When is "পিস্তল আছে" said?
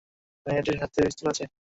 1.05-1.45